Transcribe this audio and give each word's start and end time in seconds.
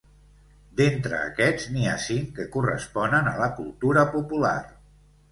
D'entre 0.77 1.17
aquests, 1.25 1.67
n'hi 1.75 1.83
ha 1.91 1.97
cinc 2.05 2.31
que 2.37 2.45
corresponen 2.55 3.29
a 3.33 3.35
la 3.41 3.51
cultura 3.59 4.07
popular. 4.15 4.55